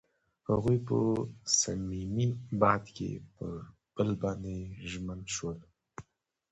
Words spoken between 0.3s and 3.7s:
هغوی په صمیمي باد کې پر